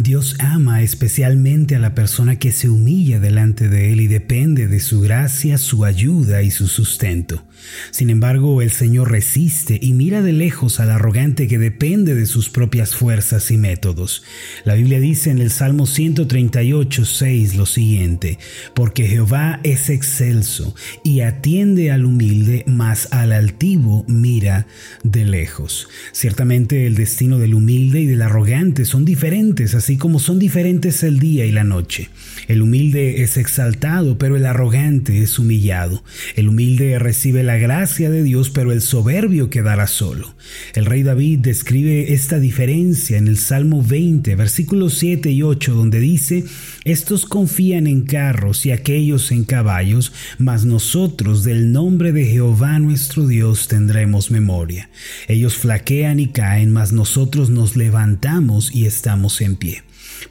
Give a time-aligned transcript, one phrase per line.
[0.00, 4.78] Dios ama especialmente a la persona que se humilla delante de Él y depende de
[4.78, 7.44] su gracia, su ayuda y su sustento.
[7.90, 12.48] Sin embargo, el Señor resiste y mira de lejos al arrogante que depende de sus
[12.48, 14.22] propias fuerzas y métodos.
[14.64, 18.38] La Biblia dice en el Salmo 138, 6 lo siguiente,
[18.74, 24.68] porque Jehová es excelso y atiende al humilde, mas al altivo mira
[25.02, 25.88] de lejos.
[26.12, 31.46] Ciertamente el destino del humilde y del arrogante son diferentes, como son diferentes el día
[31.46, 32.10] y la noche.
[32.46, 36.02] El humilde es exaltado, pero el arrogante es humillado.
[36.36, 40.34] El humilde recibe la gracia de Dios, pero el soberbio quedará solo.
[40.74, 46.00] El rey David describe esta diferencia en el Salmo 20, versículos 7 y 8, donde
[46.00, 46.44] dice,
[46.84, 53.26] Estos confían en carros y aquellos en caballos, mas nosotros del nombre de Jehová nuestro
[53.26, 54.90] Dios tendremos memoria.
[55.28, 59.77] Ellos flaquean y caen, mas nosotros nos levantamos y estamos en pie.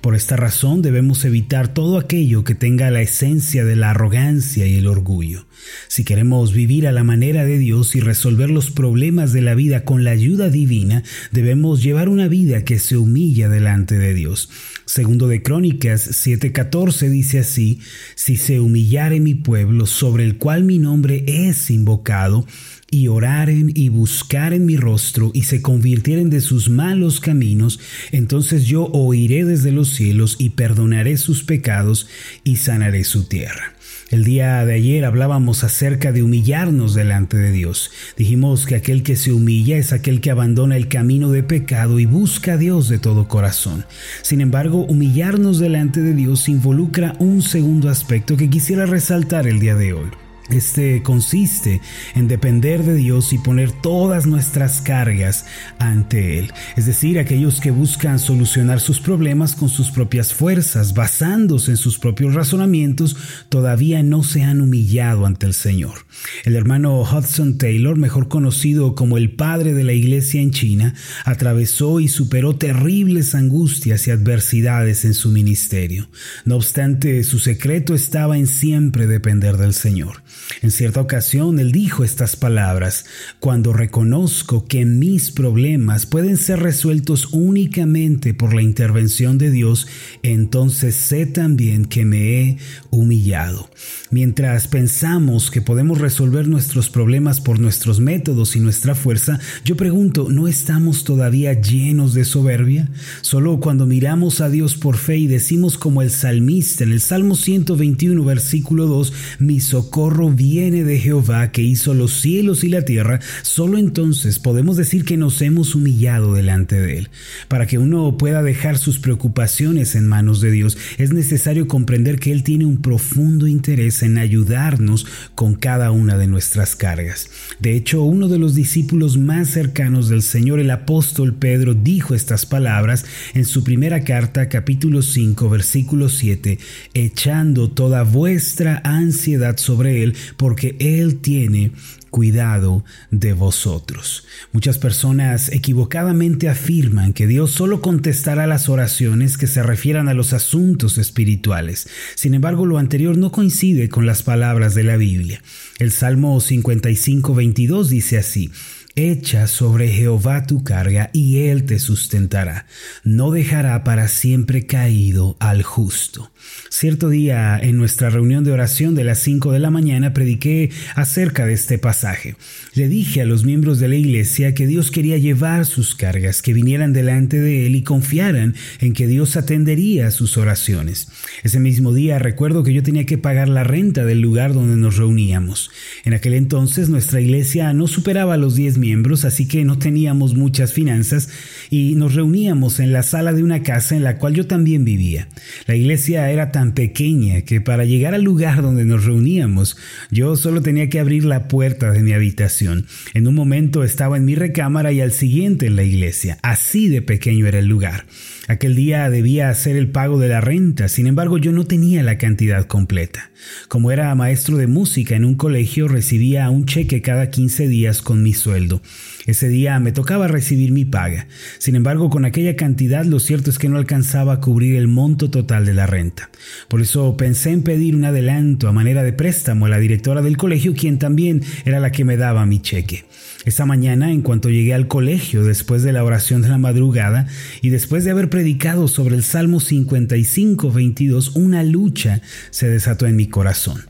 [0.01, 4.75] Por esta razón debemos evitar todo aquello que tenga la esencia de la arrogancia y
[4.75, 5.45] el orgullo.
[5.87, 9.83] Si queremos vivir a la manera de Dios y resolver los problemas de la vida
[9.83, 14.49] con la ayuda divina, debemos llevar una vida que se humilla delante de Dios.
[14.85, 17.79] Segundo de Crónicas 7:14 dice así,
[18.15, 22.45] si se humillare mi pueblo sobre el cual mi nombre es invocado,
[22.89, 27.79] y oraren y buscaren mi rostro y se convirtieren de sus malos caminos,
[28.11, 32.07] entonces yo oiré desde los cielos y perdonaré sus pecados
[32.43, 33.73] y sanaré su tierra.
[34.09, 37.91] El día de ayer hablábamos acerca de humillarnos delante de Dios.
[38.15, 42.05] Dijimos que aquel que se humilla es aquel que abandona el camino de pecado y
[42.05, 43.85] busca a Dios de todo corazón.
[44.21, 49.75] Sin embargo, humillarnos delante de Dios involucra un segundo aspecto que quisiera resaltar el día
[49.75, 50.26] de hoy.
[50.49, 51.81] Este consiste
[52.15, 55.45] en depender de Dios y poner todas nuestras cargas
[55.79, 56.53] ante Él.
[56.75, 61.99] Es decir, aquellos que buscan solucionar sus problemas con sus propias fuerzas, basándose en sus
[61.99, 63.17] propios razonamientos,
[63.49, 66.05] todavía no se han humillado ante el Señor.
[66.45, 70.93] El hermano Hudson Taylor, mejor conocido como el padre de la iglesia en China,
[71.25, 76.09] atravesó y superó terribles angustias y adversidades en su ministerio.
[76.45, 80.23] No obstante, su secreto estaba en siempre depender del Señor.
[80.61, 83.05] En cierta ocasión él dijo estas palabras,
[83.39, 89.87] cuando reconozco que mis problemas pueden ser resueltos únicamente por la intervención de Dios,
[90.23, 92.57] entonces sé también que me he
[92.89, 93.69] humillado.
[94.09, 100.27] Mientras pensamos que podemos resolver nuestros problemas por nuestros métodos y nuestra fuerza, yo pregunto,
[100.29, 102.89] ¿no estamos todavía llenos de soberbia?
[103.21, 107.35] Solo cuando miramos a Dios por fe y decimos como el salmista en el Salmo
[107.35, 113.19] 121, versículo 2, mi socorro viene de Jehová que hizo los cielos y la tierra,
[113.41, 117.09] solo entonces podemos decir que nos hemos humillado delante de Él.
[117.47, 122.31] Para que uno pueda dejar sus preocupaciones en manos de Dios, es necesario comprender que
[122.31, 125.05] Él tiene un profundo interés en ayudarnos
[125.35, 127.29] con cada una de nuestras cargas.
[127.59, 132.45] De hecho, uno de los discípulos más cercanos del Señor, el apóstol Pedro, dijo estas
[132.45, 136.59] palabras en su primera carta, capítulo 5, versículo 7,
[136.93, 141.71] echando toda vuestra ansiedad sobre Él, porque Él tiene
[142.09, 144.25] cuidado de vosotros.
[144.51, 150.33] Muchas personas equivocadamente afirman que Dios solo contestará las oraciones que se refieran a los
[150.33, 151.87] asuntos espirituales.
[152.15, 155.41] Sin embargo, lo anterior no coincide con las palabras de la Biblia.
[155.79, 158.51] El Salmo 55, 22 dice así,
[158.95, 162.65] Echa sobre Jehová tu carga y él te sustentará.
[163.03, 166.31] No dejará para siempre caído al justo.
[166.69, 171.45] Cierto día en nuestra reunión de oración de las 5 de la mañana prediqué acerca
[171.45, 172.35] de este pasaje.
[172.73, 176.53] Le dije a los miembros de la iglesia que Dios quería llevar sus cargas, que
[176.53, 181.07] vinieran delante de Él y confiaran en que Dios atendería sus oraciones.
[181.43, 184.97] Ese mismo día recuerdo que yo tenía que pagar la renta del lugar donde nos
[184.97, 185.71] reuníamos.
[186.03, 190.73] En aquel entonces nuestra iglesia no superaba los 10 miembros, así que no teníamos muchas
[190.73, 191.29] finanzas
[191.69, 195.27] y nos reuníamos en la sala de una casa en la cual yo también vivía.
[195.65, 199.77] La iglesia era tan pequeña que para llegar al lugar donde nos reuníamos,
[200.11, 202.85] yo solo tenía que abrir la puerta de mi habitación.
[203.13, 206.37] En un momento estaba en mi recámara y al siguiente en la iglesia.
[206.41, 208.05] Así de pequeño era el lugar.
[208.47, 212.17] Aquel día debía hacer el pago de la renta, sin embargo yo no tenía la
[212.17, 213.29] cantidad completa.
[213.67, 218.23] Como era maestro de música en un colegio, recibía un cheque cada 15 días con
[218.23, 218.81] mi sueldo.
[219.27, 221.27] Ese día me tocaba recibir mi paga.
[221.59, 225.29] Sin embargo, con aquella cantidad lo cierto es que no alcanzaba a cubrir el monto
[225.29, 226.29] total de la renta.
[226.69, 230.37] Por eso pensé en pedir un adelanto a manera de préstamo a la directora del
[230.37, 233.03] colegio, quien también era la que me daba mi cheque.
[233.45, 237.27] Esa mañana, en cuanto llegué al colegio después de la oración de la madrugada
[237.61, 243.15] y después de haber predicado sobre el Salmo 55, 22, una lucha se desató en
[243.15, 243.83] mi corazón.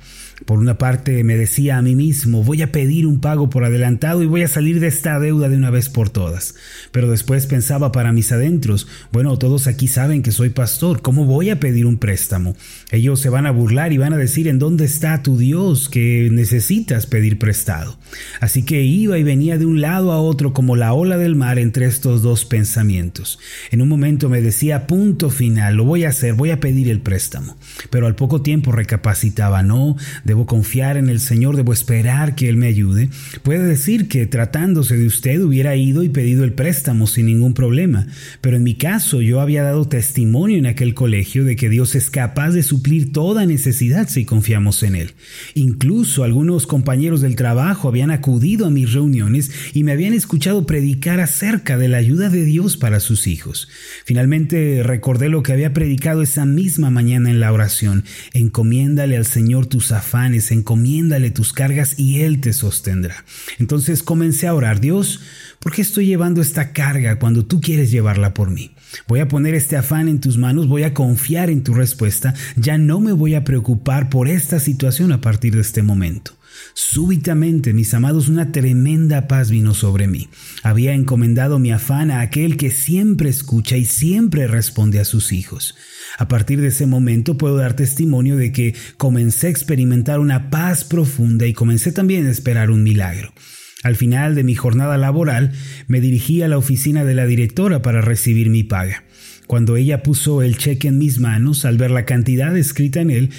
[0.46, 4.22] Por una parte me decía a mí mismo, voy a pedir un pago por adelantado
[4.22, 6.56] y voy a salir de esta deuda de una vez por todas.
[6.92, 11.50] Pero después pensaba para mis adentros, bueno, todos aquí saben que soy pastor, ¿cómo voy
[11.50, 12.56] a pedir un préstamo?
[12.92, 16.30] Ellos se van a burlar y van a decir, ¿en dónde está tu Dios que
[16.32, 17.98] necesitas pedir prestado?
[18.40, 21.58] Así que iba y venía de un lado a otro como la ola del mar
[21.58, 23.40] entre estos dos pensamientos.
[23.72, 27.02] En un momento me decía, punto final, lo voy a hacer, voy a pedir el
[27.02, 27.58] préstamo.
[27.90, 32.58] Pero al poco tiempo recapacitaba, no, Debo confiar en el Señor, debo esperar que Él
[32.58, 33.08] me ayude.
[33.44, 38.08] Puede decir que tratándose de usted hubiera ido y pedido el préstamo sin ningún problema,
[38.42, 42.10] pero en mi caso yo había dado testimonio en aquel colegio de que Dios es
[42.10, 45.12] capaz de suplir toda necesidad si confiamos en Él.
[45.54, 51.22] Incluso algunos compañeros del trabajo habían acudido a mis reuniones y me habían escuchado predicar
[51.22, 53.70] acerca de la ayuda de Dios para sus hijos.
[54.04, 58.04] Finalmente recordé lo que había predicado esa misma mañana en la oración.
[58.34, 63.24] Encomiéndale al Señor tus afanes encomiéndale tus cargas y Él te sostendrá.
[63.60, 65.22] Entonces comencé a orar, Dios,
[65.60, 68.72] ¿por qué estoy llevando esta carga cuando tú quieres llevarla por mí?
[69.08, 72.78] Voy a poner este afán en tus manos, voy a confiar en tu respuesta, ya
[72.78, 76.38] no me voy a preocupar por esta situación a partir de este momento.
[76.74, 80.30] Súbitamente, mis amados, una tremenda paz vino sobre mí.
[80.64, 85.76] Había encomendado mi afán a aquel que siempre escucha y siempre responde a sus hijos.
[86.18, 90.84] A partir de ese momento puedo dar testimonio de que comencé a experimentar una paz
[90.84, 93.34] profunda y comencé también a esperar un milagro.
[93.84, 95.52] Al final de mi jornada laboral
[95.88, 99.04] me dirigí a la oficina de la directora para recibir mi paga.
[99.46, 103.30] Cuando ella puso el cheque en mis manos, al ver la cantidad escrita en él,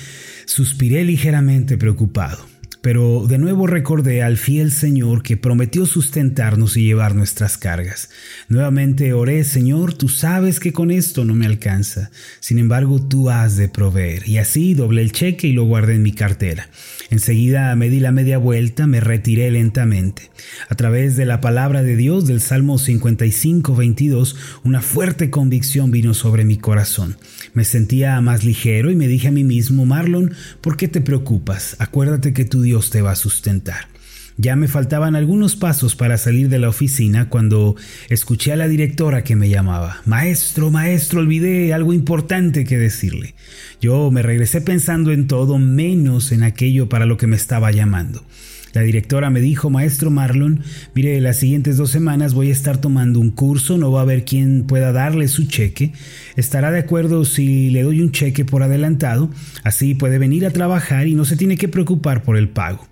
[0.47, 2.58] suspiré ligeramente preocupado.
[2.81, 8.11] Pero de nuevo recordé al fiel Señor que prometió sustentarnos y llevar nuestras cargas.
[8.49, 12.11] Nuevamente oré, Señor, tú sabes que con esto no me alcanza.
[12.41, 14.29] Sin embargo, tú has de proveer.
[14.29, 16.69] Y así doblé el cheque y lo guardé en mi cartera.
[17.11, 20.31] Enseguida me di la media vuelta, me retiré lentamente.
[20.69, 26.15] A través de la palabra de Dios del Salmo 55, 22, una fuerte convicción vino
[26.15, 27.17] sobre mi corazón.
[27.55, 31.77] Me sentía más ligero y me dije a mí mismo, Marlon, ¿por qué te preocupas?
[31.79, 33.89] Acuérdate que tu Dios te va a sustentar.
[34.37, 37.77] Ya me faltaban algunos pasos para salir de la oficina cuando
[38.11, 40.03] escuché a la directora que me llamaba.
[40.05, 43.35] Maestro, maestro, olvidé algo importante que decirle.
[43.81, 48.23] Yo me regresé pensando en todo menos en aquello para lo que me estaba llamando.
[48.73, 50.63] La directora me dijo, maestro Marlon,
[50.95, 54.25] mire, las siguientes dos semanas voy a estar tomando un curso, no va a haber
[54.25, 55.93] quien pueda darle su cheque.
[56.37, 59.31] Estará de acuerdo si le doy un cheque por adelantado,
[59.65, 62.87] así puede venir a trabajar y no se tiene que preocupar por el pago.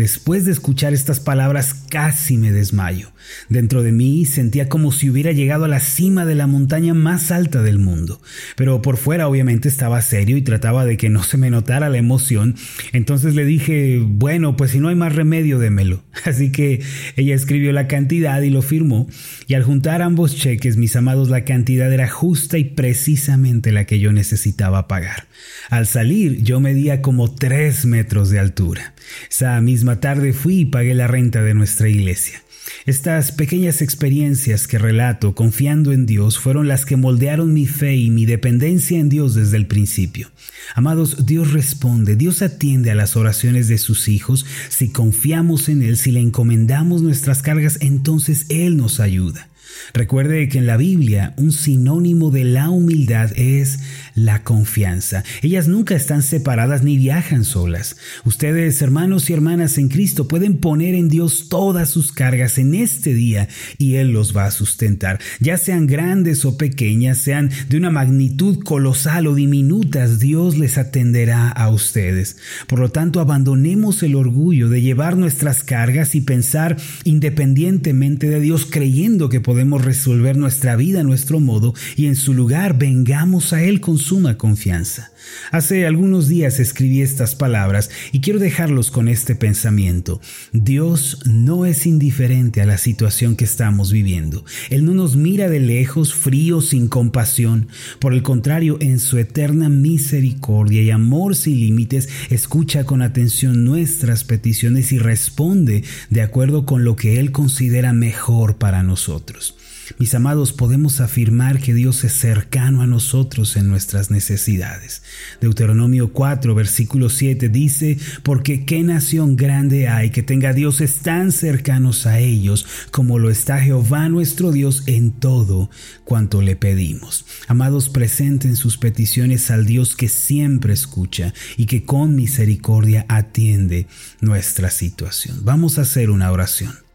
[0.00, 3.12] Después de escuchar estas palabras casi me desmayo.
[3.50, 7.30] Dentro de mí sentía como si hubiera llegado a la cima de la montaña más
[7.30, 8.22] alta del mundo.
[8.56, 11.98] Pero por fuera obviamente estaba serio y trataba de que no se me notara la
[11.98, 12.54] emoción.
[12.94, 16.02] Entonces le dije, bueno, pues si no hay más remedio, démelo.
[16.24, 16.80] Así que
[17.16, 19.06] ella escribió la cantidad y lo firmó.
[19.48, 24.00] Y al juntar ambos cheques, mis amados, la cantidad era justa y precisamente la que
[24.00, 25.26] yo necesitaba pagar.
[25.68, 28.94] Al salir yo medía como tres metros de altura.
[29.30, 32.42] Esa misma tarde fui y pagué la renta de nuestra iglesia.
[32.86, 38.10] Estas pequeñas experiencias que relato confiando en Dios fueron las que moldearon mi fe y
[38.10, 40.30] mi dependencia en Dios desde el principio.
[40.74, 44.46] Amados, Dios responde, Dios atiende a las oraciones de sus hijos.
[44.68, 49.49] Si confiamos en Él, si le encomendamos nuestras cargas, entonces Él nos ayuda.
[49.92, 53.80] Recuerde que en la Biblia un sinónimo de la humildad es
[54.14, 55.24] la confianza.
[55.42, 57.96] Ellas nunca están separadas ni viajan solas.
[58.24, 63.14] Ustedes, hermanos y hermanas en Cristo, pueden poner en Dios todas sus cargas en este
[63.14, 63.48] día
[63.78, 65.18] y Él los va a sustentar.
[65.40, 71.48] Ya sean grandes o pequeñas, sean de una magnitud colosal o diminutas, Dios les atenderá
[71.48, 72.36] a ustedes.
[72.66, 78.66] Por lo tanto, abandonemos el orgullo de llevar nuestras cargas y pensar independientemente de Dios
[78.66, 83.62] creyendo que podemos resolver nuestra vida a nuestro modo y en su lugar vengamos a
[83.62, 85.12] Él con suma confianza.
[85.52, 90.20] Hace algunos días escribí estas palabras y quiero dejarlos con este pensamiento.
[90.52, 94.44] Dios no es indiferente a la situación que estamos viviendo.
[94.70, 97.68] Él no nos mira de lejos, frío, sin compasión.
[97.98, 104.24] Por el contrario, en su eterna misericordia y amor sin límites, escucha con atención nuestras
[104.24, 109.49] peticiones y responde de acuerdo con lo que Él considera mejor para nosotros.
[109.98, 115.02] Mis amados, podemos afirmar que Dios es cercano a nosotros en nuestras necesidades.
[115.40, 122.06] Deuteronomio 4, versículo 7 dice, porque qué nación grande hay que tenga dioses tan cercanos
[122.06, 125.70] a ellos como lo está Jehová nuestro Dios en todo
[126.04, 127.26] cuanto le pedimos.
[127.48, 133.86] Amados, presenten sus peticiones al Dios que siempre escucha y que con misericordia atiende
[134.20, 135.40] nuestra situación.
[135.44, 136.89] Vamos a hacer una oración.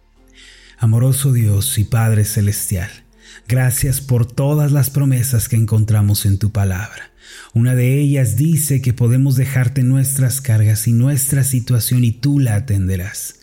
[0.77, 2.89] Amoroso Dios y Padre Celestial,
[3.47, 7.11] gracias por todas las promesas que encontramos en tu palabra.
[7.53, 12.55] Una de ellas dice que podemos dejarte nuestras cargas y nuestra situación y tú la
[12.55, 13.35] atenderás.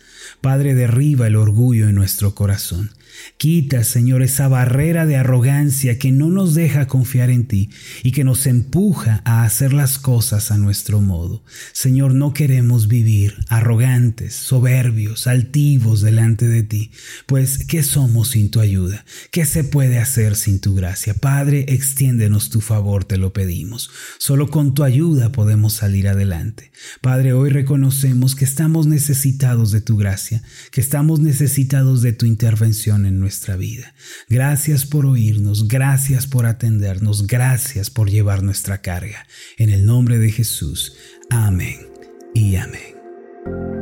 [0.42, 2.90] Padre, derriba el orgullo en nuestro corazón
[3.36, 7.70] Quita, Señor, esa barrera de arrogancia que no nos deja confiar en ti
[8.02, 11.44] y que nos empuja a hacer las cosas a nuestro modo.
[11.72, 16.90] Señor, no queremos vivir arrogantes, soberbios, altivos delante de ti,
[17.26, 19.04] pues ¿qué somos sin tu ayuda?
[19.30, 21.14] ¿Qué se puede hacer sin tu gracia?
[21.14, 23.90] Padre, extiéndenos tu favor, te lo pedimos.
[24.18, 26.72] Solo con tu ayuda podemos salir adelante.
[27.00, 33.01] Padre, hoy reconocemos que estamos necesitados de tu gracia, que estamos necesitados de tu intervención
[33.06, 33.94] en nuestra vida.
[34.28, 39.26] Gracias por oírnos, gracias por atendernos, gracias por llevar nuestra carga.
[39.56, 40.96] En el nombre de Jesús.
[41.30, 41.88] Amén
[42.34, 43.81] y amén.